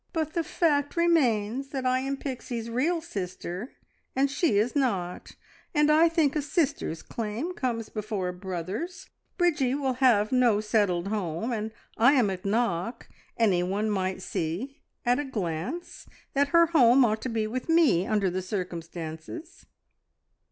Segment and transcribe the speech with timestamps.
[0.13, 3.73] "But the fact remains that I am Pixie's real sister,
[4.15, 5.35] and she is not;
[5.75, 9.11] and I think a sister's claim comes before a brother's.
[9.37, 13.09] Bridgie will have no settled home, and I am at Knock.
[13.37, 18.31] Anyone might see at a glance that her home ought to be with me, under
[18.31, 19.67] the circumstances."